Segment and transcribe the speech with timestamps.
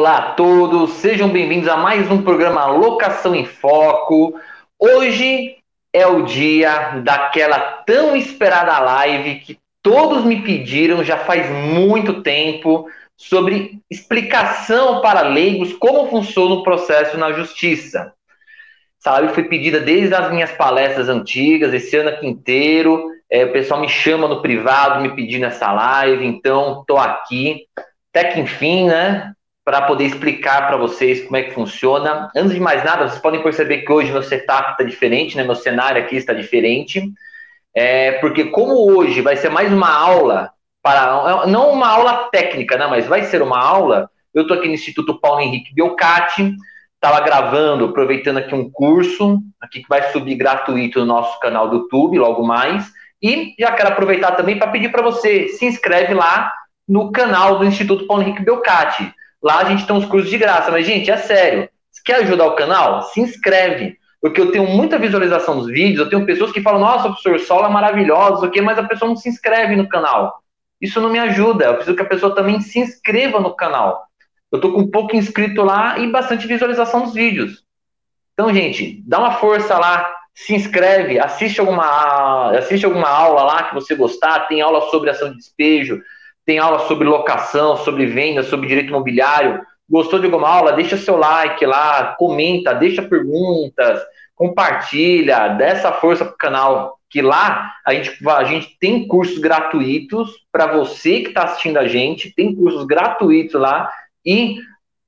[0.00, 4.34] Olá a todos, sejam bem-vindos a mais um programa Locação em Foco.
[4.78, 5.58] Hoje
[5.92, 12.88] é o dia daquela tão esperada live que todos me pediram já faz muito tempo
[13.14, 18.14] sobre explicação para leigos como funciona o processo na justiça.
[18.98, 23.10] Essa live foi pedida desde as minhas palestras antigas, esse ano aqui inteiro.
[23.30, 27.66] É, o pessoal me chama no privado, me pedindo essa live, então estou aqui.
[28.08, 29.34] Até que enfim, né?
[29.64, 32.30] Para poder explicar para vocês como é que funciona.
[32.34, 35.44] Antes de mais nada, vocês podem perceber que hoje meu setup está diferente, né?
[35.44, 37.02] Meu cenário aqui está diferente.
[37.74, 40.50] É, porque como hoje vai ser mais uma aula
[40.82, 42.86] para não uma aula técnica, né?
[42.86, 44.10] Mas vai ser uma aula.
[44.34, 46.54] Eu estou aqui no Instituto Paulo Henrique Biocati
[47.02, 51.78] estava gravando, aproveitando aqui um curso, aqui que vai subir gratuito no nosso canal do
[51.78, 52.92] YouTube, logo mais.
[53.22, 56.52] E já quero aproveitar também para pedir para você, se inscreve lá
[56.86, 59.14] no canal do Instituto Paulo Henrique Belcati.
[59.42, 61.68] Lá a gente tem uns cursos de graça, mas gente, é sério.
[61.90, 63.98] Se quer ajudar o canal, se inscreve.
[64.20, 67.68] Porque eu tenho muita visualização dos vídeos, eu tenho pessoas que falam, nossa, professor, Sola
[67.68, 70.42] é maravilhosa, o mas a pessoa não se inscreve no canal.
[70.80, 71.66] Isso não me ajuda.
[71.66, 74.06] Eu preciso que a pessoa também se inscreva no canal.
[74.52, 77.64] Eu tô com pouco inscrito lá e bastante visualização dos vídeos.
[78.34, 83.74] Então, gente, dá uma força lá, se inscreve, assiste alguma, assiste alguma aula lá que
[83.74, 84.48] você gostar.
[84.48, 86.02] Tem aula sobre ação de despejo,
[86.44, 89.60] tem aula sobre locação, sobre venda, sobre direito imobiliário.
[89.88, 90.72] Gostou de alguma aula?
[90.72, 94.00] Deixa seu like lá, comenta, deixa perguntas,
[94.34, 96.98] compartilha, dá essa força pro canal.
[97.08, 101.88] Que lá a gente, a gente tem cursos gratuitos para você que está assistindo a
[101.88, 103.90] gente, tem cursos gratuitos lá
[104.24, 104.58] e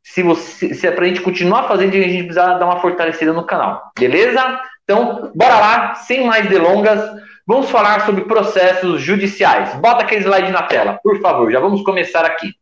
[0.02, 3.32] se, você, se é para a gente continuar fazendo, a gente precisa dar uma fortalecida
[3.32, 4.60] no canal, beleza?
[4.82, 7.00] Então, bora lá, sem mais delongas,
[7.46, 9.74] vamos falar sobre processos judiciais.
[9.76, 12.52] Bota aquele slide na tela, por favor, já vamos começar aqui.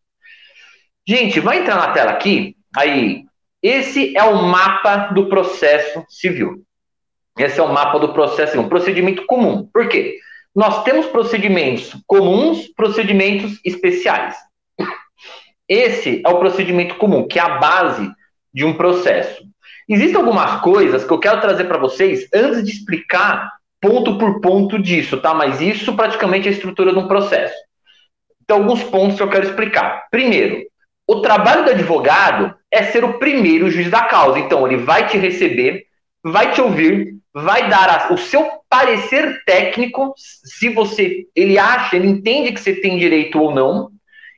[1.07, 3.25] Gente, vai entrar na tela aqui, aí,
[3.63, 6.63] esse é o mapa do processo civil.
[7.39, 9.69] Esse é o mapa do processo civil, um procedimento comum.
[9.73, 10.19] Por quê?
[10.55, 14.37] Nós temos procedimentos comuns, procedimentos especiais.
[15.69, 18.11] Esse é o procedimento comum, que é a base
[18.53, 19.45] de um processo.
[19.89, 24.79] Existem algumas coisas que eu quero trazer para vocês antes de explicar ponto por ponto
[24.79, 25.33] disso, tá?
[25.33, 27.55] Mas isso praticamente é a estrutura de um processo.
[28.43, 30.07] Então, alguns pontos que eu quero explicar.
[30.11, 30.63] Primeiro,
[31.07, 34.39] o trabalho do advogado é ser o primeiro juiz da causa.
[34.39, 35.85] Então, ele vai te receber,
[36.23, 42.53] vai te ouvir, vai dar o seu parecer técnico, se você, ele acha, ele entende
[42.53, 43.91] que você tem direito ou não,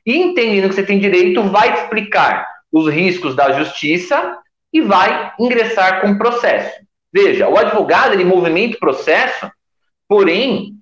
[0.05, 4.37] e entendendo que você tem direito, vai explicar os riscos da justiça
[4.71, 6.83] e vai ingressar com o processo.
[7.13, 9.51] Veja, o advogado ele movimenta o processo,
[10.07, 10.73] porém,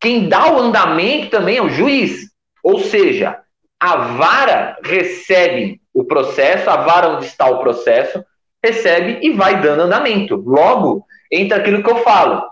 [0.00, 2.30] quem dá o andamento também é o juiz.
[2.62, 3.40] Ou seja,
[3.80, 8.24] a vara recebe o processo, a vara onde está o processo,
[8.62, 10.36] recebe e vai dando andamento.
[10.36, 12.42] Logo, entra aquilo que eu falo.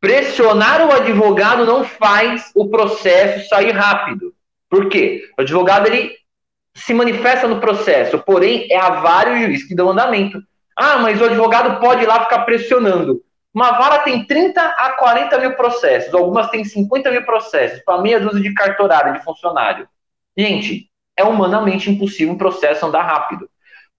[0.00, 4.34] Pressionar o advogado não faz o processo sair rápido.
[4.68, 5.22] Por quê?
[5.38, 6.12] O advogado ele
[6.74, 10.42] se manifesta no processo, porém é a vara e o juiz que dão andamento.
[10.76, 13.22] Ah, mas o advogado pode ir lá ficar pressionando.
[13.54, 18.20] Uma vara tem 30 a 40 mil processos, algumas têm 50 mil processos, para meia
[18.20, 19.88] dúzia de cartorário, de funcionário.
[20.36, 23.48] Gente, é humanamente impossível um processo andar rápido,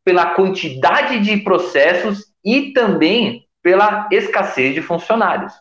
[0.06, 5.54] pela quantidade de processos e também pela escassez de funcionários.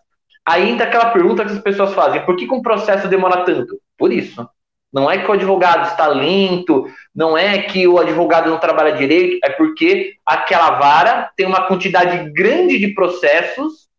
[0.47, 3.81] Aí entra aquela pergunta que as pessoas fazem: por que, que um processo demora tanto?
[3.97, 4.47] Por isso.
[4.97, 9.39] Não é que o advogado está lento, não é que o advogado não trabalha direito,
[9.45, 13.91] é porque aquela vara tem uma quantidade grande de processos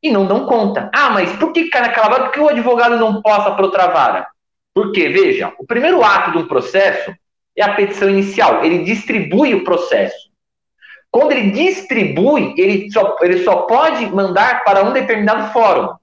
[0.00, 0.88] e não dão conta.
[0.94, 2.24] Ah, mas por que cai naquela vara?
[2.26, 4.28] Por que o advogado não passa para outra vara?
[4.72, 7.12] Porque, veja, o primeiro ato de um processo
[7.56, 8.64] é a petição inicial.
[8.64, 10.30] Ele distribui o processo.
[11.10, 15.96] Quando ele distribui, ele só, ele só pode mandar para um determinado fórum,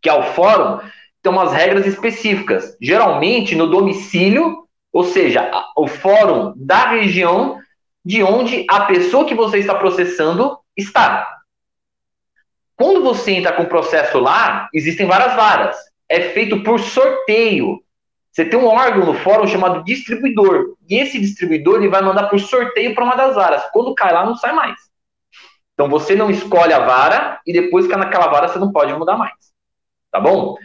[0.00, 0.78] que é o fórum
[1.22, 2.76] tem umas regras específicas.
[2.80, 7.58] Geralmente no domicílio, ou seja, o fórum da região
[8.04, 11.28] de onde a pessoa que você está processando está.
[12.76, 15.76] Quando você entra com o processo lá, existem várias varas.
[16.08, 17.82] É feito por sorteio.
[18.32, 20.76] Você tem um órgão no fórum chamado distribuidor.
[20.88, 23.64] E esse distribuidor ele vai mandar por sorteio para uma das varas.
[23.72, 24.76] Quando cai lá, não sai mais.
[25.74, 29.16] Então você não escolhe a vara e depois que naquela vara você não pode mudar
[29.16, 29.34] mais.
[30.10, 30.56] Tá bom?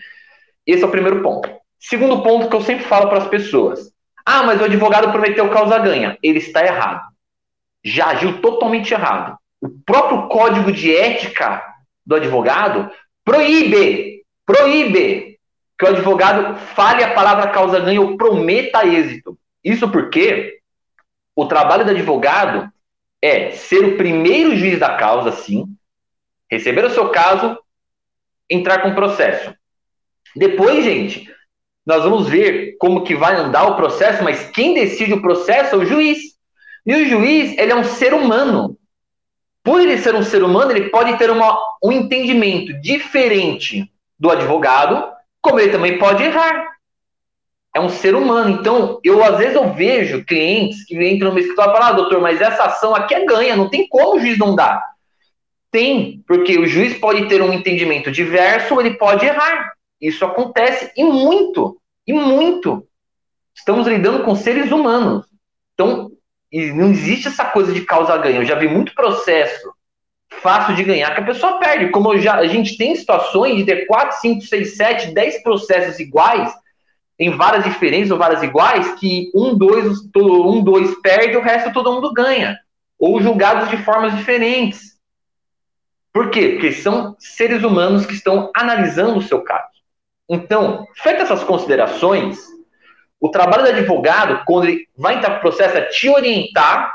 [0.65, 1.50] Esse é o primeiro ponto.
[1.79, 3.91] Segundo ponto que eu sempre falo para as pessoas:
[4.25, 6.17] ah, mas o advogado prometeu causa-ganha.
[6.23, 7.03] Ele está errado.
[7.83, 9.38] Já agiu totalmente errado.
[9.62, 11.63] O próprio código de ética
[12.06, 12.89] do advogado
[13.23, 15.39] proíbe, proíbe
[15.77, 19.38] que o advogado fale a palavra causa-ganha ou prometa êxito.
[19.63, 20.59] Isso porque
[21.35, 22.71] o trabalho do advogado
[23.21, 25.65] é ser o primeiro juiz da causa, sim,
[26.50, 27.57] receber o seu caso,
[28.50, 29.53] entrar com o processo.
[30.35, 31.29] Depois, gente,
[31.85, 35.77] nós vamos ver como que vai andar o processo, mas quem decide o processo é
[35.77, 36.17] o juiz.
[36.85, 38.77] E o juiz, ele é um ser humano.
[39.63, 45.11] Por ele ser um ser humano, ele pode ter uma, um entendimento diferente do advogado,
[45.41, 46.75] como ele também pode errar.
[47.73, 48.49] É um ser humano.
[48.49, 51.93] Então, eu às vezes eu vejo clientes que entram no meu escritório e falam, ah,
[51.93, 54.81] doutor, mas essa ação aqui é ganha, não tem como o juiz não dar.
[55.71, 59.73] Tem, porque o juiz pode ter um entendimento diverso ele pode errar.
[60.05, 62.87] Isso acontece e muito, e muito.
[63.55, 65.25] Estamos lidando com seres humanos.
[65.73, 66.11] Então,
[66.75, 68.43] não existe essa coisa de causa-ganho.
[68.43, 69.73] Eu já vi muito processo
[70.29, 71.89] fácil de ganhar que a pessoa perde.
[71.89, 76.53] Como já, a gente tem situações de ter 4, 5, 6, 7, 10 processos iguais,
[77.17, 81.91] em várias diferentes ou várias iguais, que um, dois, um, dois perde, o resto todo
[81.91, 82.59] mundo ganha.
[82.99, 84.99] Ou julgados de formas diferentes.
[86.13, 86.49] Por quê?
[86.49, 89.75] Porque são seres humanos que estão analisando o seu caso.
[90.30, 92.39] Então, feitas essas considerações,
[93.19, 96.94] o trabalho do advogado, quando ele vai entrar no processo, é te orientar,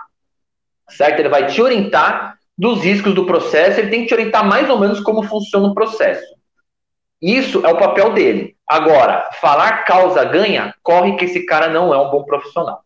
[0.88, 1.20] certo?
[1.20, 4.78] Ele vai te orientar dos riscos do processo, ele tem que te orientar mais ou
[4.78, 6.26] menos como funciona o processo.
[7.22, 8.56] Isso é o papel dele.
[8.66, 12.82] Agora, falar causa ganha, corre que esse cara não é um bom profissional.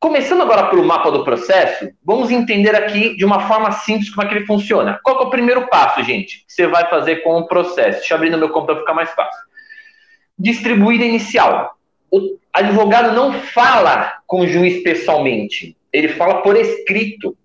[0.00, 4.28] Começando agora pelo mapa do processo, vamos entender aqui de uma forma simples como é
[4.28, 4.98] que ele funciona.
[5.04, 7.98] Qual é o primeiro passo, gente, que você vai fazer com o processo?
[7.98, 9.42] Deixa eu abrir no meu computador ficar mais fácil.
[10.38, 11.76] Distribuída inicial.
[12.10, 17.36] O advogado não fala com o juiz pessoalmente, ele fala por escrito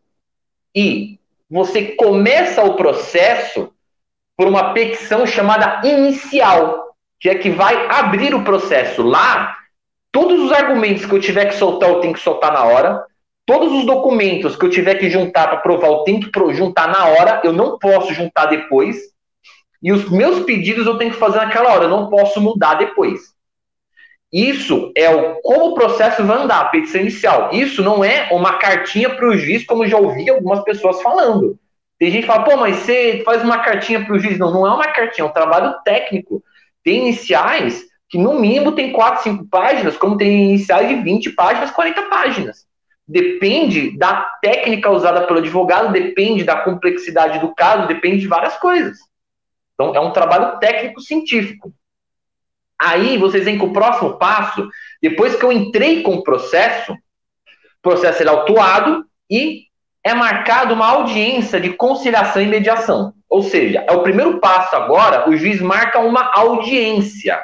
[0.73, 1.19] e
[1.49, 3.73] você começa o processo
[4.37, 9.03] por uma petição chamada inicial, que é que vai abrir o processo.
[9.03, 9.57] Lá,
[10.15, 13.03] todos os argumentos que eu tiver que soltar, eu tenho que soltar na hora.
[13.45, 17.05] Todos os documentos que eu tiver que juntar para provar, eu tenho que juntar na
[17.07, 17.41] hora.
[17.43, 18.95] Eu não posso juntar depois.
[19.83, 21.83] E os meus pedidos eu tenho que fazer naquela hora.
[21.83, 23.33] Eu não posso mudar depois.
[24.31, 27.49] Isso é o como o processo vai andar, a petição inicial.
[27.51, 31.59] Isso não é uma cartinha para o juiz, como já ouvi algumas pessoas falando.
[31.99, 34.39] Tem gente que fala, pô, mas você faz uma cartinha para o juiz.
[34.39, 36.41] Não, não é uma cartinha, é um trabalho técnico.
[36.85, 41.71] Tem iniciais que, no mínimo, tem 4, 5 páginas, como tem iniciais de 20 páginas,
[41.71, 42.65] 40 páginas.
[43.07, 48.97] Depende da técnica usada pelo advogado, depende da complexidade do caso, depende de várias coisas.
[49.73, 51.73] Então, é um trabalho técnico-científico.
[52.79, 54.67] Aí vocês veem que o próximo passo,
[55.01, 56.97] depois que eu entrei com o processo, o
[57.81, 59.65] processo é autuado e
[60.03, 63.13] é marcada uma audiência de conciliação e mediação.
[63.29, 67.41] Ou seja, é o primeiro passo agora, o juiz marca uma audiência.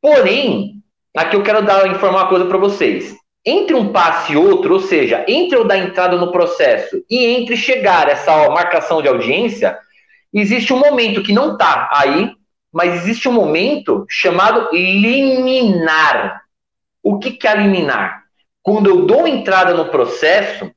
[0.00, 0.82] Porém,
[1.16, 3.14] aqui eu quero dar informar uma coisa para vocês.
[3.44, 7.56] Entre um passo e outro, ou seja, entre eu dar entrada no processo e entre
[7.56, 9.78] chegar essa marcação de audiência,
[10.32, 12.32] existe um momento que não está aí,
[12.72, 16.42] mas existe um momento chamado liminar.
[17.02, 18.24] O que, que é liminar?
[18.62, 20.70] Quando eu dou entrada no processo,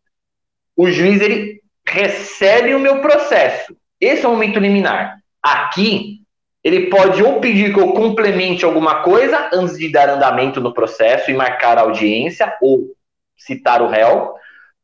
[0.77, 3.75] o juiz ele recebe o meu processo.
[4.00, 5.17] Esse é o momento liminar.
[5.41, 6.18] Aqui,
[6.63, 11.32] ele pode ou pedir que eu complemente alguma coisa antes de dar andamento no processo
[11.32, 12.96] e marcar a audiência, ou
[13.38, 14.34] citar o réu,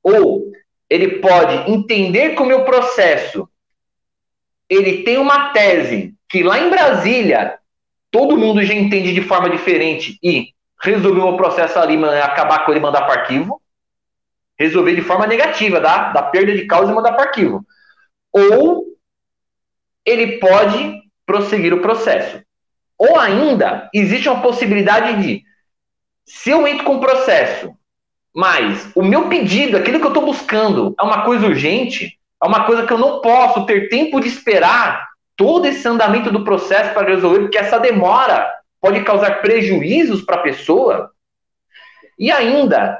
[0.01, 0.51] ou
[0.89, 3.49] ele pode entender que o meu processo
[4.69, 7.59] ele tem uma tese que lá em Brasília
[8.09, 12.79] todo mundo já entende de forma diferente e resolver o processo ali, acabar com ele
[12.79, 13.61] e mandar para arquivo.
[14.57, 17.65] Resolver de forma negativa, da, da perda de causa e mandar para arquivo.
[18.31, 18.85] Ou
[20.05, 22.41] ele pode prosseguir o processo.
[22.97, 25.43] Ou ainda, existe uma possibilidade de,
[26.25, 27.73] se eu entro com o processo,
[28.33, 32.65] mas o meu pedido, aquilo que eu estou buscando, é uma coisa urgente, é uma
[32.65, 37.07] coisa que eu não posso ter tempo de esperar todo esse andamento do processo para
[37.07, 38.49] resolver, porque essa demora
[38.81, 41.11] pode causar prejuízos para a pessoa.
[42.17, 42.97] E ainda,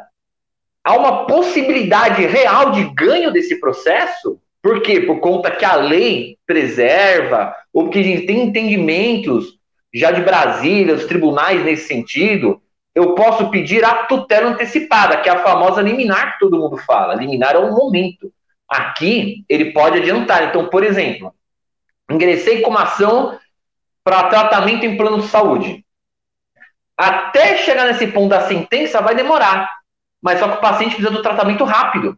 [0.84, 4.40] há uma possibilidade real de ganho desse processo.
[4.66, 5.02] Por quê?
[5.02, 9.60] Por conta que a lei preserva, ou porque a gente tem entendimentos
[9.94, 12.60] já de Brasília, os tribunais nesse sentido,
[12.96, 17.14] eu posso pedir a tutela antecipada, que é a famosa liminar que todo mundo fala.
[17.14, 18.34] Liminar é um momento.
[18.68, 20.46] Aqui, ele pode adiantar.
[20.46, 21.32] Então, por exemplo,
[22.10, 23.38] ingressei com uma ação
[24.04, 25.86] para tratamento em plano de saúde.
[26.98, 29.70] Até chegar nesse ponto da sentença vai demorar,
[30.20, 32.18] mas só que o paciente precisa do tratamento rápido.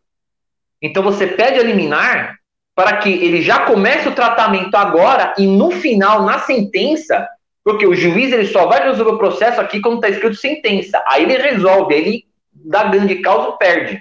[0.81, 2.37] Então você pede a liminar
[2.75, 7.27] para que ele já comece o tratamento agora e no final, na sentença,
[7.63, 11.03] porque o juiz ele só vai resolver o processo aqui quando está escrito sentença.
[11.07, 13.99] Aí ele resolve, aí ele da grande causa perde.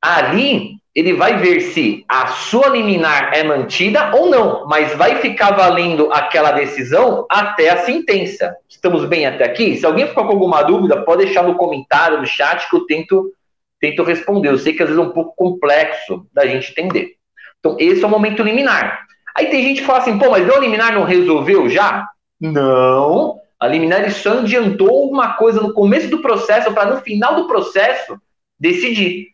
[0.00, 5.50] Ali, ele vai ver se a sua liminar é mantida ou não, mas vai ficar
[5.50, 8.56] valendo aquela decisão até a sentença.
[8.66, 9.76] Estamos bem até aqui?
[9.76, 13.30] Se alguém ficou com alguma dúvida, pode deixar no comentário, no chat, que eu tento,
[13.80, 14.50] tento responder.
[14.50, 17.14] Eu sei que às vezes é um pouco complexo da gente entender.
[17.58, 19.06] Então, esse é o momento liminar.
[19.36, 22.08] Aí tem gente que fala assim, pô, mas o liminar não resolveu já?
[22.40, 23.38] Não.
[23.58, 28.20] A liminar só adiantou uma coisa no começo do processo para no final do processo
[28.58, 29.28] decidir.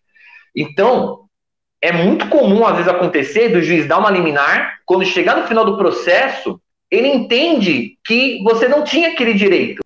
[0.55, 1.27] Então,
[1.81, 5.65] é muito comum às vezes acontecer do juiz dar uma liminar, quando chegar no final
[5.65, 9.83] do processo, ele entende que você não tinha aquele direito.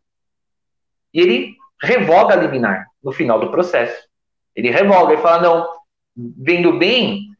[1.14, 4.05] E ele revoga a liminar no final do processo.
[4.56, 5.68] Ele revoga e fala: não,
[6.16, 7.30] vendo bem,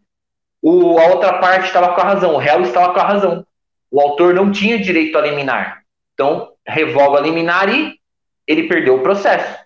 [0.63, 3.47] o, a outra parte estava com a razão, o réu estava com a razão.
[3.91, 5.83] O autor não tinha direito a liminar.
[6.13, 7.99] Então, revoga a liminar e
[8.47, 9.59] ele perdeu o processo.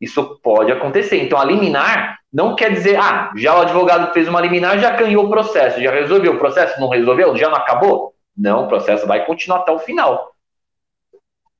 [0.00, 1.22] Isso pode acontecer.
[1.22, 5.26] Então, a liminar não quer dizer, ah, já o advogado fez uma liminar, já ganhou
[5.26, 8.14] o processo, já resolveu o processo, não resolveu, já não acabou?
[8.36, 10.32] Não, o processo vai continuar até o final.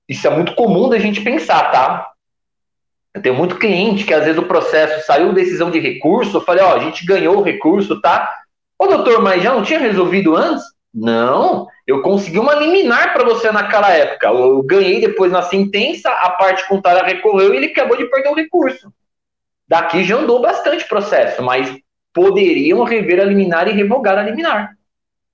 [0.08, 2.09] Isso é muito comum da gente pensar, tá?
[3.14, 6.62] Eu tenho muito cliente que às vezes o processo saiu decisão de recurso, eu falei,
[6.62, 8.30] ó, a gente ganhou o recurso, tá?
[8.78, 10.64] Ô doutor, mas já não tinha resolvido antes?
[10.92, 14.28] Não, eu consegui uma liminar para você naquela época.
[14.28, 18.34] Eu ganhei depois na sentença, a parte contrária recorreu e ele acabou de perder o
[18.34, 18.92] recurso.
[19.68, 21.72] Daqui já andou bastante processo, mas
[22.12, 24.72] poderiam rever a liminar e revogar a liminar.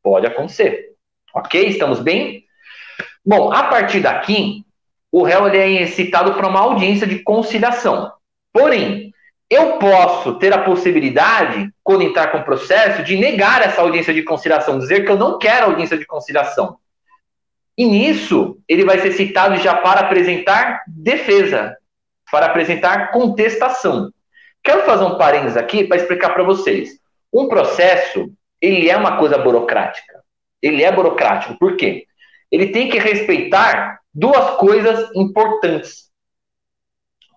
[0.03, 0.95] Pode acontecer.
[1.35, 1.69] Ok?
[1.69, 2.45] Estamos bem?
[3.25, 4.66] Bom, a partir daqui,
[5.17, 8.13] o réu ele é citado para uma audiência de conciliação.
[8.53, 9.15] Porém,
[9.49, 14.23] eu posso ter a possibilidade, quando entrar com o processo, de negar essa audiência de
[14.23, 16.77] conciliação, dizer que eu não quero audiência de conciliação.
[17.79, 21.75] E nisso, ele vai ser citado já para apresentar defesa,
[22.31, 24.13] para apresentar contestação.
[24.63, 26.91] Quero fazer um parênteses aqui para explicar para vocês.
[27.33, 28.31] Um processo,
[28.61, 30.21] ele é uma coisa burocrática.
[30.61, 31.59] Ele é burocrático.
[31.59, 32.05] Por quê?
[32.53, 36.11] Ele tem que respeitar duas coisas importantes.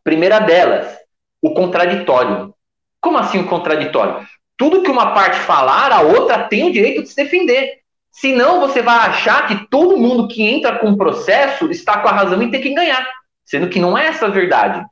[0.01, 0.98] Primeira delas,
[1.41, 2.55] o contraditório.
[3.01, 4.25] Como assim o contraditório?
[4.57, 7.79] Tudo que uma parte falar, a outra tem o direito de se defender.
[8.09, 12.13] Senão você vai achar que todo mundo que entra com o processo está com a
[12.13, 13.05] razão e tem que ganhar.
[13.43, 14.83] Sendo que não é essa a verdade.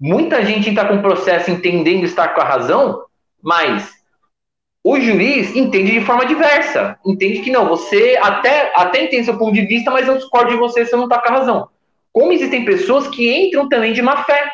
[0.00, 3.04] Muita gente está com o processo entendendo estar com a razão,
[3.42, 3.92] mas
[4.84, 6.98] o juiz entende de forma diversa.
[7.06, 10.58] Entende que não, você até, até entende seu ponto de vista, mas eu discordo de
[10.58, 11.68] você, você não está com a razão.
[12.12, 14.52] Como existem pessoas que entram também de má fé,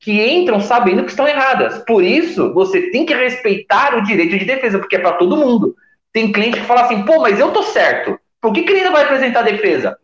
[0.00, 1.84] que entram sabendo que estão erradas.
[1.86, 5.76] Por isso, você tem que respeitar o direito de defesa, porque é para todo mundo.
[6.10, 8.18] Tem cliente que fala assim, pô, mas eu tô certo.
[8.40, 9.94] Por que, que ele ainda vai apresentar defesa?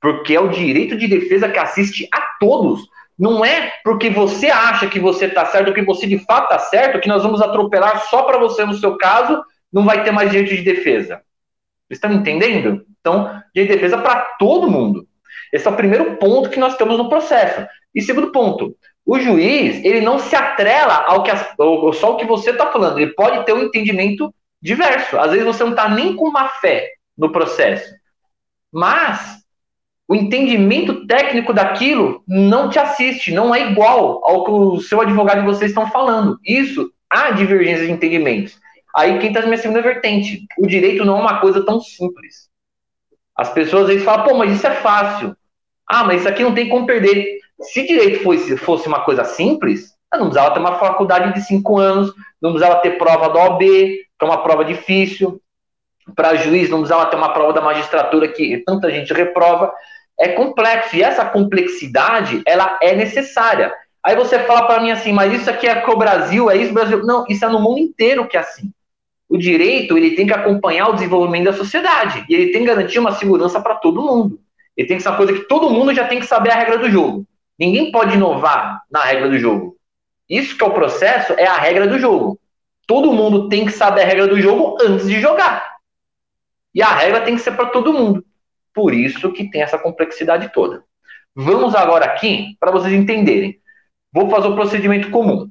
[0.00, 2.88] Porque é o direito de defesa que assiste a todos.
[3.18, 7.00] Não é porque você acha que você está certo, que você de fato está certo,
[7.00, 9.42] que nós vamos atropelar só para você no seu caso,
[9.72, 11.20] não vai ter mais direito de defesa.
[11.86, 12.84] Vocês estão entendendo?
[13.00, 15.06] Então, direito de defesa para todo mundo.
[15.52, 17.66] Esse é o primeiro ponto que nós temos no processo.
[17.94, 18.74] E segundo ponto,
[19.06, 22.72] o juiz ele não se atrela ao que as, ao, só o que você está
[22.72, 22.98] falando.
[22.98, 25.18] Ele pode ter um entendimento diverso.
[25.18, 27.94] Às vezes você não está nem com uma fé no processo,
[28.72, 29.43] mas
[30.06, 35.40] o entendimento técnico daquilo não te assiste, não é igual ao que o seu advogado
[35.40, 36.38] e você estão falando.
[36.44, 38.58] Isso, há divergência de entendimentos.
[38.94, 40.46] Aí quem está na minha segunda vertente.
[40.58, 42.48] O direito não é uma coisa tão simples.
[43.34, 45.34] As pessoas às vezes falam, pô, mas isso é fácil.
[45.88, 47.38] Ah, mas isso aqui não tem como perder.
[47.60, 51.78] Se direito fosse, fosse uma coisa simples, eu não precisava ter uma faculdade de cinco
[51.78, 55.40] anos, não precisava ter prova da OAB, que é uma prova difícil.
[56.14, 59.72] Para juiz, não precisava ter uma prova da magistratura que tanta gente reprova
[60.18, 60.96] é complexo.
[60.96, 63.72] E essa complexidade, ela é necessária.
[64.02, 66.74] Aí você fala para mim assim, mas isso aqui é com o Brasil, é isso
[66.74, 67.02] Brasil?
[67.04, 68.70] Não, isso é no mundo inteiro que é assim.
[69.28, 72.24] O direito, ele tem que acompanhar o desenvolvimento da sociedade.
[72.28, 74.38] E ele tem que garantir uma segurança para todo mundo.
[74.76, 76.78] Ele tem que ser uma coisa que todo mundo já tem que saber a regra
[76.78, 77.24] do jogo.
[77.58, 79.76] Ninguém pode inovar na regra do jogo.
[80.28, 82.38] Isso que é o processo, é a regra do jogo.
[82.86, 85.74] Todo mundo tem que saber a regra do jogo antes de jogar.
[86.74, 88.24] E a regra tem que ser para todo mundo.
[88.74, 90.84] Por isso que tem essa complexidade toda.
[91.34, 93.58] Vamos agora aqui para vocês entenderem.
[94.12, 95.48] Vou fazer o procedimento comum.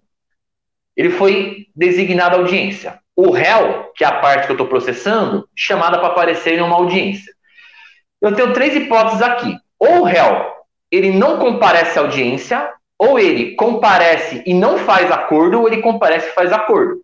[0.96, 3.00] Ele foi designado audiência.
[3.16, 6.76] O réu, que é a parte que eu estou processando, chamada para aparecer em uma
[6.76, 7.34] audiência.
[8.22, 9.58] Eu tenho três hipóteses aqui.
[9.80, 10.54] Ou o réu
[10.94, 16.30] ele não comparece à audiência, ou ele comparece e não faz acordo, ou ele comparece
[16.30, 17.02] e faz acordo.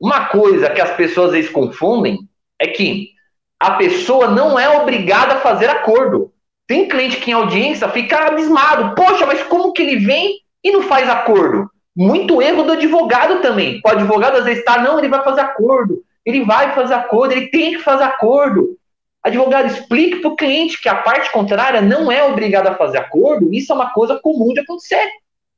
[0.00, 2.18] Uma coisa que as pessoas às vezes confundem
[2.58, 3.13] é que
[3.58, 6.32] a pessoa não é obrigada a fazer acordo.
[6.66, 8.94] Tem cliente que em audiência fica abismado.
[8.94, 11.70] Poxa, mas como que ele vem e não faz acordo.
[11.96, 13.80] Muito erro do advogado também.
[13.84, 17.48] O advogado às vezes está, não, ele vai fazer acordo, ele vai fazer acordo, ele
[17.48, 18.76] tem que fazer acordo.
[19.22, 23.52] Advogado, explique para o cliente que a parte contrária não é obrigada a fazer acordo,
[23.54, 25.08] isso é uma coisa comum de acontecer.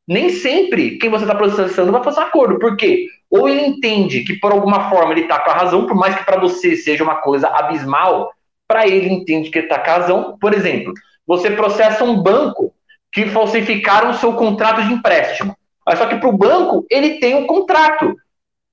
[0.06, 2.58] Nem sempre quem você está processando vai fazer acordo.
[2.58, 3.08] Por quê?
[3.30, 6.24] Ou ele entende que por alguma forma ele está com a razão, por mais que
[6.24, 8.30] para você seja uma coisa abismal,
[8.68, 10.38] para ele entende que ele está com a razão.
[10.40, 10.92] Por exemplo,
[11.26, 12.72] você processa um banco
[13.12, 15.56] que falsificaram o seu contrato de empréstimo.
[15.84, 18.14] Mas só que para o banco, ele tem um contrato.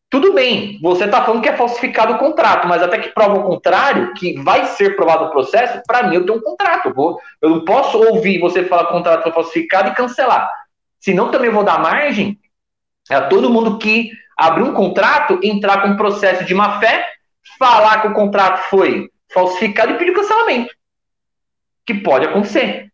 [0.10, 3.44] Tudo bem, você está falando que é falsificado o contrato, mas até que prova o
[3.44, 6.94] contrário, que vai ser provado o processo, para mim eu tenho um contrato.
[7.42, 10.48] Eu não posso ouvir você falar que o contrato foi falsificado e cancelar.
[11.04, 12.40] Senão também vou dar margem
[13.10, 17.06] a todo mundo que abrir um contrato, entrar com um processo de má fé,
[17.60, 20.74] falar que o contrato foi falsificado e pedir cancelamento.
[21.86, 22.90] Que pode acontecer.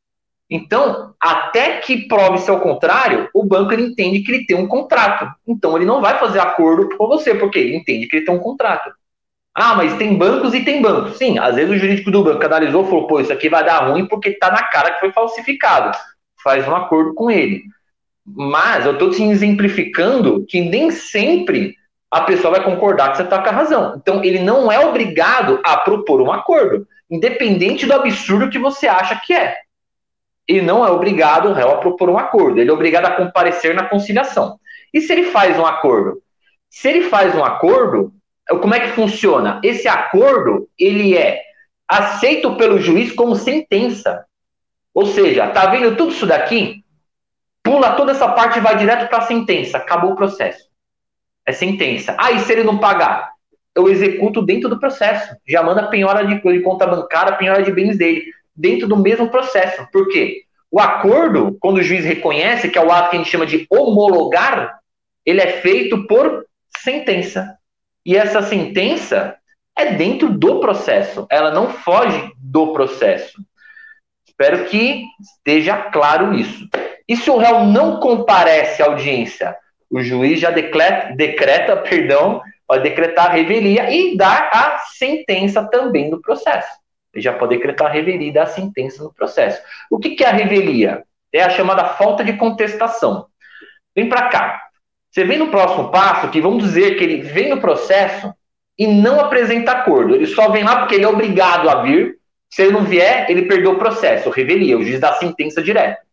[0.50, 5.32] Então, até que prove-se ao contrário, o banco ele entende que ele tem um contrato.
[5.48, 8.40] Então, ele não vai fazer acordo com você, porque ele entende que ele tem um
[8.40, 8.92] contrato.
[9.54, 11.16] Ah, mas tem bancos e tem bancos.
[11.20, 13.88] Sim, às vezes o jurídico do banco analisou e falou: pô, isso aqui vai dar
[13.88, 15.96] ruim porque está na cara que foi falsificado.
[16.44, 17.64] Faz um acordo com ele.
[18.36, 21.76] Mas eu estou te exemplificando que nem sempre
[22.12, 23.96] a pessoa vai concordar que você está com a razão.
[23.96, 29.20] Então, ele não é obrigado a propor um acordo, independente do absurdo que você acha
[29.24, 29.58] que é
[30.50, 32.60] ele não é obrigado, o réu, a propor um acordo.
[32.60, 34.60] Ele é obrigado a comparecer na conciliação.
[34.92, 36.24] E se ele faz um acordo?
[36.68, 38.12] Se ele faz um acordo,
[38.60, 39.62] como é que funciona?
[39.64, 41.40] Esse acordo, ele é
[41.88, 44.26] aceito pelo juiz como sentença.
[44.92, 46.84] Ou seja, tá vendo tudo isso daqui?
[47.64, 49.78] Pula toda essa parte e vai direto para a sentença.
[49.78, 50.68] Acabou o processo.
[51.46, 52.16] É sentença.
[52.18, 53.32] Ah, e se ele não pagar?
[53.76, 55.36] Eu executo dentro do processo.
[55.48, 58.24] Já manda penhora de, de conta bancária, penhora de bens dele
[58.56, 59.88] dentro do mesmo processo.
[59.92, 60.44] Por quê?
[60.72, 63.66] O acordo, quando o juiz reconhece, que é o ato que a gente chama de
[63.70, 64.80] homologar,
[65.26, 66.46] ele é feito por
[66.78, 67.58] sentença.
[68.06, 69.36] E essa sentença
[69.76, 73.42] é dentro do processo, ela não foge do processo.
[74.28, 76.68] Espero que esteja claro isso.
[77.10, 79.58] E se o réu não comparece à audiência,
[79.90, 86.12] o juiz já decreta, decreta perdão, pode decretar a revelia e dar a sentença também
[86.12, 86.70] no processo.
[87.12, 89.60] Ele já pode decretar a revelia e dar a sentença no processo.
[89.90, 91.04] O que, que é a revelia?
[91.34, 93.26] É a chamada falta de contestação.
[93.96, 94.62] Vem para cá.
[95.10, 98.32] Você vem no próximo passo, que vamos dizer que ele vem no processo
[98.78, 100.14] e não apresenta acordo.
[100.14, 102.20] Ele só vem lá porque ele é obrigado a vir.
[102.52, 104.30] Se ele não vier, ele perdeu o processo.
[104.30, 106.08] Revelia, o juiz dá a sentença direta.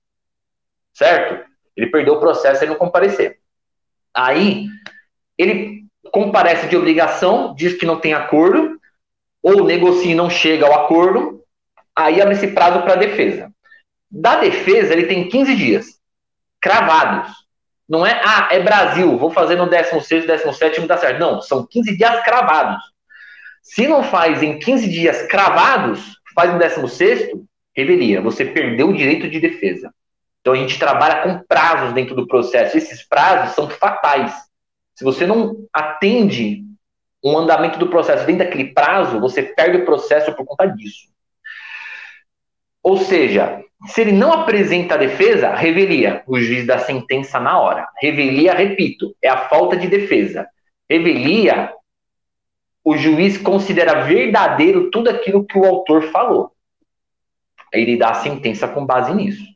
[0.96, 1.44] Certo?
[1.76, 3.38] Ele perdeu o processo e não comparecer.
[4.14, 4.66] Aí,
[5.36, 8.80] ele comparece de obrigação, diz que não tem acordo,
[9.42, 11.44] ou negocia e não chega ao acordo,
[11.94, 13.52] aí abre esse prazo para a defesa.
[14.10, 16.00] Da defesa, ele tem 15 dias,
[16.58, 17.30] cravados.
[17.86, 21.20] Não é, ah, é Brasil, vou fazer no 16, 17, dá certo.
[21.20, 22.82] Não, são 15 dias cravados.
[23.60, 27.32] Se não faz em 15 dias cravados, faz no 16,
[27.76, 29.92] revelia, você perdeu o direito de defesa.
[30.46, 32.78] Então a gente trabalha com prazos dentro do processo.
[32.78, 34.32] Esses prazos são fatais.
[34.94, 36.62] Se você não atende
[37.20, 41.08] um andamento do processo dentro daquele prazo, você perde o processo por conta disso.
[42.80, 46.22] Ou seja, se ele não apresenta a defesa, revelia.
[46.28, 47.88] O juiz dá sentença na hora.
[48.00, 50.46] Revelia, repito, é a falta de defesa.
[50.88, 51.74] Revelia,
[52.84, 56.52] o juiz considera verdadeiro tudo aquilo que o autor falou.
[57.72, 59.55] Ele dá a sentença com base nisso.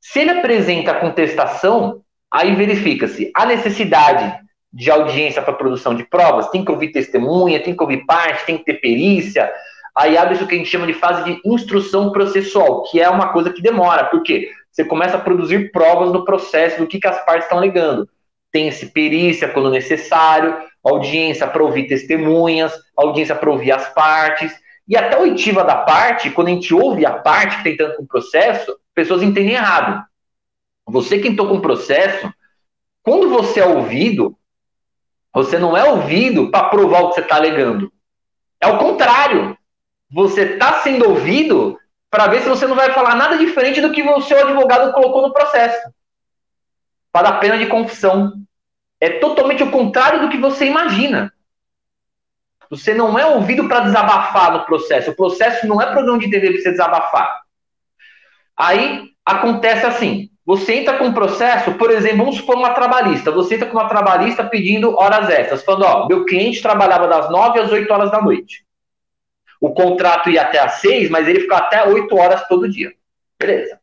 [0.00, 2.00] Se ele apresenta a contestação,
[2.32, 4.40] aí verifica-se a necessidade
[4.72, 8.56] de audiência para produção de provas, tem que ouvir testemunha, tem que ouvir parte, tem
[8.56, 9.52] que ter perícia.
[9.96, 13.32] Aí abre isso que a gente chama de fase de instrução processual, que é uma
[13.32, 17.24] coisa que demora, porque você começa a produzir provas no processo do que, que as
[17.24, 18.08] partes estão alegando.
[18.52, 24.54] Tem-se perícia quando necessário, audiência para ouvir testemunhas, audiência para ouvir as partes,
[24.88, 28.06] e até a oitiva da parte, quando a gente ouve a parte que com o
[28.06, 30.04] processo, pessoas entendem errado.
[30.86, 32.32] Você que entrou com o processo,
[33.02, 34.36] quando você é ouvido,
[35.32, 37.90] você não é ouvido para provar o que você está alegando.
[38.60, 39.56] É o contrário.
[40.10, 41.78] Você está sendo ouvido
[42.10, 45.22] para ver se você não vai falar nada diferente do que o seu advogado colocou
[45.22, 45.80] no processo.
[47.10, 48.34] Para dar pena de confissão.
[49.00, 51.32] É totalmente o contrário do que você imagina.
[52.68, 55.10] Você não é ouvido para desabafar no processo.
[55.10, 57.40] O processo não é programa de TV para você desabafar.
[58.60, 63.30] Aí acontece assim: você entra com um processo, por exemplo, vamos supor uma trabalhista.
[63.30, 67.58] Você entra com uma trabalhista pedindo horas extras, falando: ó, meu cliente trabalhava das 9
[67.58, 68.64] às 8 horas da noite.
[69.60, 72.92] O contrato ia até às 6, mas ele ficava até 8 horas todo dia.
[73.38, 73.80] Beleza.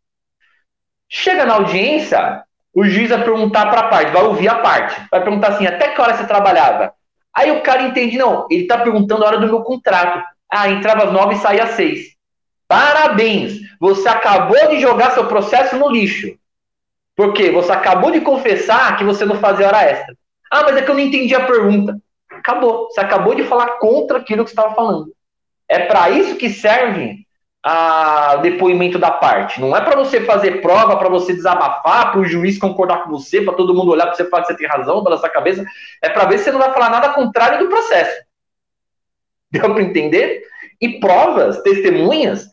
[1.10, 5.24] Chega na audiência, o juiz vai perguntar para a parte, vai ouvir a parte, vai
[5.24, 6.94] perguntar assim, até que hora você trabalhava?
[7.34, 10.24] Aí o cara entende, não, ele está perguntando a hora do meu contrato.
[10.52, 12.16] Ah, entrava às nove e saía às seis.
[12.68, 13.67] Parabéns!
[13.80, 16.38] Você acabou de jogar seu processo no lixo.
[17.16, 17.52] Por quê?
[17.52, 20.16] Você acabou de confessar que você não fazia hora extra.
[20.52, 21.98] Ah, mas é que eu não entendi a pergunta.
[22.32, 22.86] Acabou.
[22.86, 25.12] Você acabou de falar contra aquilo que você estava falando.
[25.68, 27.26] É para isso que serve
[27.66, 29.60] o depoimento da parte.
[29.60, 33.42] Não é para você fazer prova, para você desabafar, para o juiz concordar com você,
[33.42, 35.66] para todo mundo olhar para você e falar que você tem razão, balançar a cabeça.
[36.02, 38.22] É para ver se você não vai falar nada contrário do processo.
[39.52, 40.44] Deu para entender?
[40.80, 42.48] E provas, testemunhas,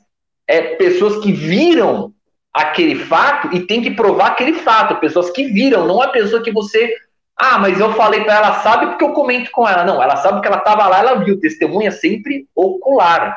[0.47, 2.13] é pessoas que viram
[2.53, 5.01] aquele fato e tem que provar aquele fato.
[5.01, 6.95] Pessoas que viram, não é pessoa que você.
[7.37, 9.85] Ah, mas eu falei para ela, sabe porque eu comento com ela.
[9.85, 11.41] Não, ela sabe que ela estava lá, ela viu.
[11.41, 13.37] Testemunha sempre ocular.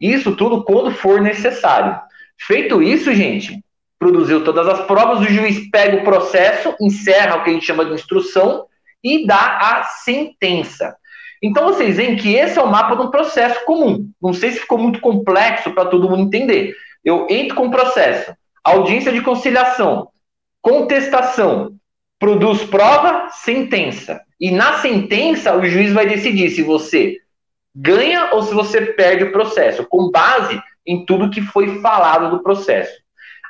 [0.00, 1.98] Isso tudo quando for necessário.
[2.38, 3.64] Feito isso, gente,
[3.98, 7.84] produziu todas as provas, o juiz pega o processo, encerra o que a gente chama
[7.84, 8.66] de instrução
[9.02, 10.96] e dá a sentença.
[11.42, 14.08] Então vocês veem que esse é o mapa de um processo comum.
[14.20, 16.74] Não sei se ficou muito complexo para todo mundo entender.
[17.04, 20.08] Eu entro com o processo, audiência de conciliação,
[20.60, 21.74] contestação,
[22.18, 24.20] produz prova, sentença.
[24.40, 27.18] E na sentença o juiz vai decidir se você
[27.74, 32.42] ganha ou se você perde o processo, com base em tudo que foi falado do
[32.42, 32.92] processo.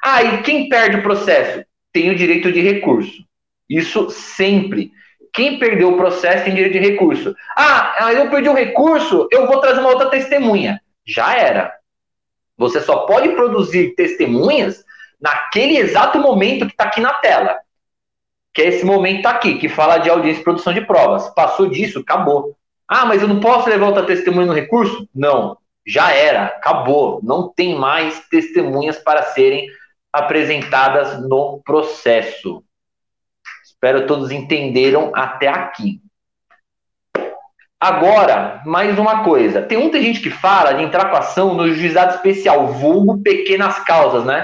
[0.03, 3.25] Ah, e quem perde o processo tem o direito de recurso.
[3.68, 4.90] Isso sempre.
[5.37, 7.37] Quem perdeu o processo tem direito de recurso.
[7.55, 10.81] Ah, eu perdi o recurso, eu vou trazer uma outra testemunha.
[11.07, 11.75] Já era.
[12.57, 14.83] Você só pode produzir testemunhas
[15.20, 17.59] naquele exato momento que está aqui na tela.
[18.55, 21.29] Que é esse momento aqui, que fala de audiência e produção de provas.
[21.35, 22.57] Passou disso, acabou.
[22.88, 25.07] Ah, mas eu não posso levar outra testemunha no recurso?
[25.14, 27.20] Não, já era, acabou.
[27.22, 29.68] Não tem mais testemunhas para serem
[30.11, 32.64] apresentadas no processo.
[33.77, 36.01] Espero todos entenderam até aqui.
[37.79, 39.61] Agora, mais uma coisa.
[39.61, 44.25] Tem muita gente que fala de entrar com ação no juizado especial, vulgo pequenas causas,
[44.25, 44.43] né?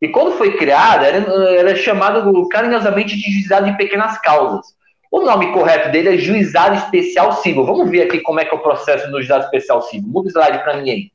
[0.00, 4.76] E quando foi criada, ela é chamada carinhosamente de juizado de pequenas causas.
[5.10, 7.64] O nome correto dele é Juizado Especial Civil.
[7.64, 10.06] Vamos ver aqui como é que é o processo no Juizado Especial Civil.
[10.06, 11.10] Muda o slide para mim aí.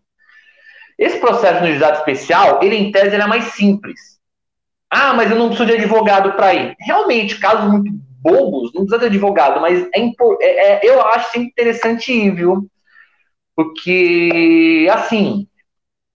[0.97, 4.19] Esse processo no Juizado Especial, ele em tese ele é mais simples.
[4.91, 6.75] Ah, mas eu não preciso de advogado para ir.
[6.81, 7.89] Realmente, casos muito
[8.21, 9.99] bobos, não precisa de advogado, mas é,
[10.41, 12.67] é, é, eu acho interessante ir, viu?
[13.55, 15.47] Porque, assim,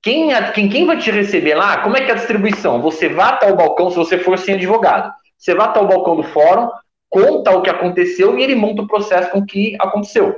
[0.02, 2.82] quem, quem, quem vai te receber lá, como é que é a distribuição?
[2.82, 5.10] Você vai até o balcão, se você for sem advogado.
[5.38, 6.68] Você vai até o balcão do fórum,
[7.08, 10.36] conta o que aconteceu e ele monta o processo com o que aconteceu.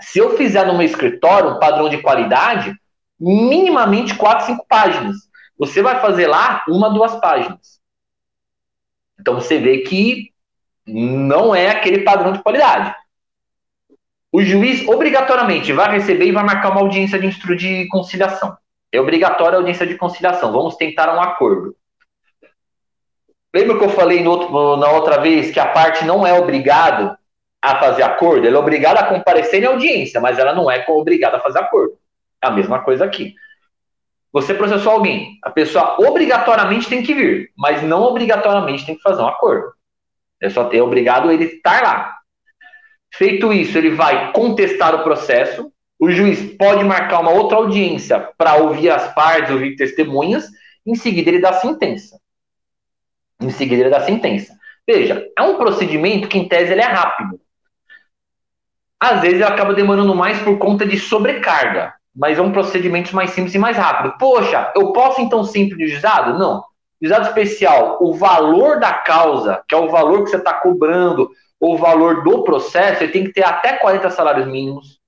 [0.00, 2.74] Se eu fizer no meu escritório um padrão de qualidade,
[3.18, 5.16] minimamente 4, 5 páginas.
[5.62, 7.80] Você vai fazer lá uma, duas páginas.
[9.20, 10.32] Então você vê que
[10.84, 12.92] não é aquele padrão de qualidade.
[14.32, 18.58] O juiz obrigatoriamente vai receber e vai marcar uma audiência de instru de conciliação.
[18.90, 20.50] É obrigatória a audiência de conciliação.
[20.50, 21.76] Vamos tentar um acordo.
[23.54, 27.16] Lembra que eu falei outro, na outra vez que a parte não é obrigada
[27.62, 28.48] a fazer acordo?
[28.48, 31.96] Ela é obrigada a comparecer em audiência, mas ela não é obrigada a fazer acordo.
[32.42, 33.36] É a mesma coisa aqui.
[34.32, 39.20] Você processou alguém, a pessoa obrigatoriamente tem que vir, mas não obrigatoriamente tem que fazer
[39.20, 39.72] um acordo.
[40.40, 42.16] É só ter obrigado ele estar lá.
[43.14, 45.70] Feito isso, ele vai contestar o processo.
[45.98, 50.48] O juiz pode marcar uma outra audiência para ouvir as partes, ouvir testemunhas.
[50.84, 52.22] Em seguida, ele dá sentença
[53.42, 54.56] em seguida da sentença.
[54.86, 57.40] Veja, é um procedimento que, em tese, ele é rápido.
[58.98, 63.30] Às vezes, ele acaba demorando mais por conta de sobrecarga, mas é um procedimento mais
[63.30, 64.14] simples e mais rápido.
[64.18, 66.38] Poxa, eu posso, então, sempre juizado?
[66.38, 66.62] Não.
[67.00, 71.74] Juizado especial, o valor da causa, que é o valor que você está cobrando, ou
[71.74, 75.00] o valor do processo, ele tem que ter até 40 salários mínimos.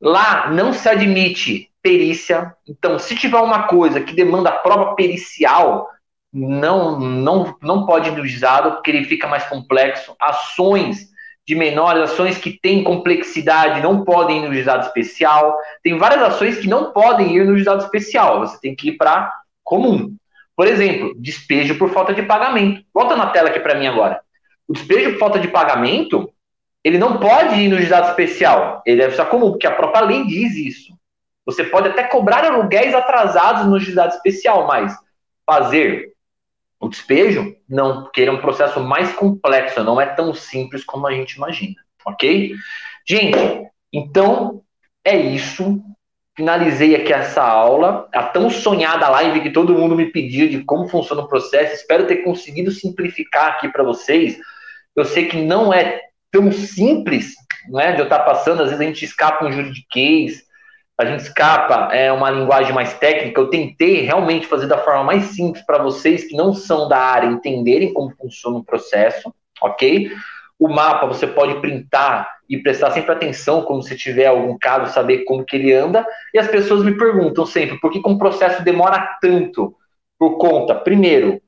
[0.00, 2.54] Lá não se admite perícia.
[2.68, 5.88] Então, se tiver uma coisa que demanda prova pericial,
[6.32, 10.14] não, não, não pode ir no juizado, porque ele fica mais complexo.
[10.20, 11.10] Ações
[11.46, 15.56] de menores, ações que têm complexidade, não podem ir no juizado especial.
[15.82, 19.32] Tem várias ações que não podem ir no juizado especial, você tem que ir para
[19.64, 20.14] comum.
[20.56, 22.84] Por exemplo, despejo por falta de pagamento.
[22.92, 24.20] Volta na tela aqui para mim agora.
[24.68, 26.30] O despejo por falta de pagamento,
[26.84, 30.26] ele não pode ir no juizado especial, ele deve ser comum, porque a própria lei
[30.26, 30.92] diz isso.
[31.44, 34.94] Você pode até cobrar aluguéis atrasados no juizado especial, mas
[35.44, 36.12] fazer
[36.80, 41.06] o despejo, não, porque ele é um processo mais complexo, não é tão simples como
[41.06, 42.54] a gente imagina, ok?
[43.06, 43.38] Gente,
[43.92, 44.62] então
[45.04, 45.82] é isso.
[46.36, 50.88] finalizei aqui essa aula, a tão sonhada live que todo mundo me pediu de como
[50.88, 51.74] funciona o processo.
[51.74, 54.38] Espero ter conseguido simplificar aqui para vocês.
[54.96, 57.34] Eu sei que não é tão simples,
[57.68, 60.42] né, de eu estar passando, às vezes a gente escapa um juridiquês,
[61.00, 63.40] a gente escapa é uma linguagem mais técnica.
[63.40, 67.26] Eu tentei realmente fazer da forma mais simples para vocês que não são da área
[67.26, 69.32] entenderem como funciona o processo,
[69.62, 70.10] ok?
[70.58, 75.24] O mapa você pode printar e prestar sempre atenção quando você tiver algum caso, saber
[75.24, 76.06] como que ele anda.
[76.34, 79.74] E as pessoas me perguntam sempre, por que, que um processo demora tanto?
[80.18, 81.40] Por conta, primeiro,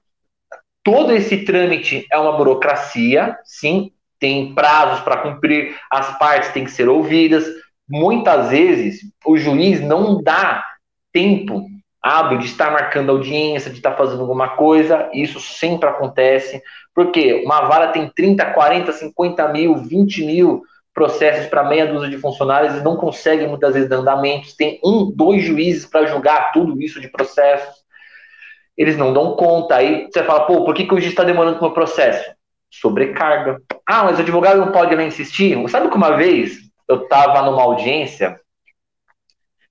[0.83, 6.71] todo esse trâmite é uma burocracia, sim, tem prazos para cumprir, as partes têm que
[6.71, 7.45] ser ouvidas.
[7.92, 10.64] Muitas vezes o juiz não dá
[11.12, 11.66] tempo
[12.02, 16.62] hábil de estar marcando audiência, de estar fazendo alguma coisa, isso sempre acontece.
[16.94, 20.62] Porque uma vara tem 30, 40, 50 mil, 20 mil
[20.94, 24.57] processos para meia dúzia de funcionários e não conseguem muitas vezes dar andamentos.
[24.57, 27.74] Tem um, dois juízes para julgar tudo isso de processos.
[28.74, 29.76] Eles não dão conta.
[29.76, 32.24] Aí você fala, pô, por que, que o juiz está demorando com o processo?
[32.70, 33.61] Sobrecarga.
[33.87, 35.59] Ah, mas o advogado não pode nem insistir?
[35.68, 38.40] Sabe que uma vez eu estava numa audiência,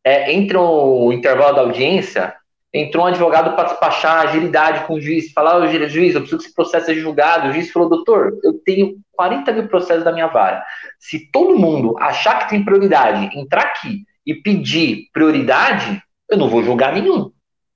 [0.03, 2.36] é, entre o intervalo da audiência,
[2.73, 6.45] entrou um advogado para despachar agilidade com o juiz, falar, oh, juiz, eu preciso que
[6.45, 7.49] esse processo seja julgado.
[7.49, 10.63] O juiz falou, doutor, eu tenho 40 mil processos da minha vara.
[10.99, 16.63] Se todo mundo achar que tem prioridade, entrar aqui e pedir prioridade, eu não vou
[16.63, 17.31] julgar nenhum.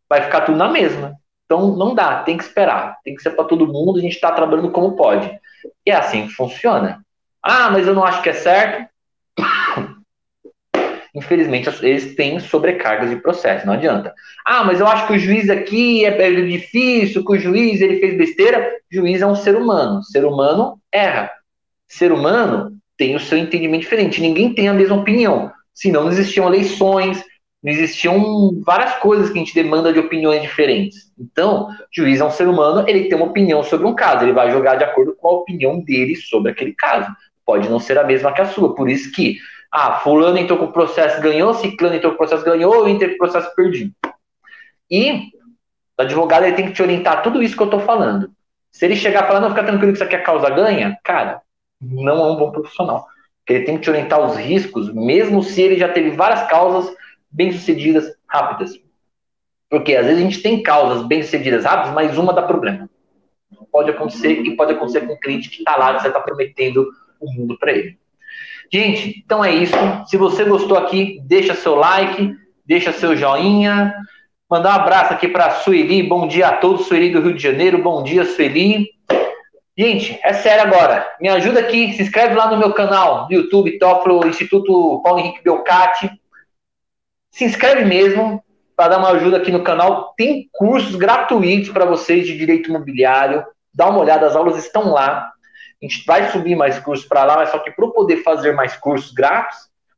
[0.09, 1.13] Vai ficar tudo na mesma.
[1.45, 2.97] Então não dá, tem que esperar.
[3.03, 5.29] Tem que ser para todo mundo, a gente está trabalhando como pode.
[5.85, 7.03] E é assim que funciona.
[7.43, 8.87] Ah, mas eu não acho que é certo
[11.15, 14.13] infelizmente, eles têm sobrecargas de processo, não adianta.
[14.45, 17.99] Ah, mas eu acho que o juiz aqui é, é difícil, que o juiz ele
[17.99, 18.73] fez besteira.
[18.91, 20.03] O juiz é um ser humano.
[20.03, 21.31] Ser humano erra.
[21.87, 24.21] Ser humano tem o seu entendimento diferente.
[24.21, 25.51] Ninguém tem a mesma opinião.
[25.73, 27.23] Senão não existiam eleições,
[27.63, 31.11] não existiam várias coisas que a gente demanda de opiniões diferentes.
[31.19, 34.33] Então, o juiz é um ser humano, ele tem uma opinião sobre um caso, ele
[34.33, 37.09] vai jogar de acordo com a opinião dele sobre aquele caso.
[37.45, 39.37] Pode não ser a mesma que a sua, por isso que
[39.71, 43.15] ah, fulano entrou com o processo, ganhou, ciclano entrou com o processo, ganhou, entrei com
[43.15, 43.93] o processo, perdi.
[44.89, 45.31] E
[45.97, 48.31] o advogado ele tem que te orientar tudo isso que eu estou falando.
[48.71, 51.41] Se ele chegar falando, não, fica tranquilo que isso aqui é causa ganha, cara,
[51.81, 53.05] não é um bom profissional.
[53.47, 56.93] Ele tem que te orientar os riscos, mesmo se ele já teve várias causas
[57.29, 58.79] bem-sucedidas rápidas.
[59.69, 62.89] Porque às vezes a gente tem causas bem-sucedidas rápidas, mas uma dá problema.
[63.71, 66.89] Pode acontecer e pode acontecer com o cliente que está lá, que você está prometendo
[67.19, 67.97] o mundo para ele.
[68.71, 69.75] Gente, então é isso.
[70.07, 73.93] Se você gostou aqui, deixa seu like, deixa seu joinha.
[74.49, 76.03] Mandar um abraço aqui para Sueli.
[76.03, 77.81] Bom dia a todos, Sueli do Rio de Janeiro.
[77.81, 78.89] Bom dia, Sueli.
[79.77, 81.05] Gente, é sério agora.
[81.19, 85.43] Me ajuda aqui, se inscreve lá no meu canal do YouTube, Toflo Instituto Paulo Henrique
[85.43, 86.09] Belcati.
[87.31, 88.41] Se inscreve mesmo
[88.75, 90.13] para dar uma ajuda aqui no canal.
[90.15, 93.43] Tem cursos gratuitos para vocês de direito imobiliário.
[93.73, 95.31] Dá uma olhada, as aulas estão lá.
[95.81, 98.75] A gente vai subir mais cursos para lá, mas só que para poder fazer mais
[98.77, 99.57] cursos grátis,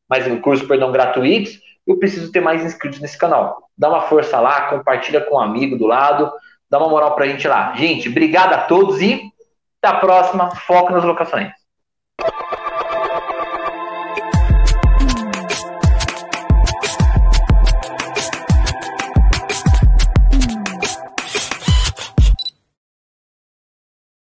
[0.10, 3.70] mais cursos, perdão, gratuitos, eu preciso ter mais inscritos nesse canal.
[3.78, 6.32] Dá uma força lá, compartilha com um amigo do lado,
[6.70, 7.74] dá uma moral para a gente lá.
[7.76, 9.32] Gente, obrigado a todos e
[9.82, 10.54] até a próxima.
[10.56, 11.52] Foco nas locações.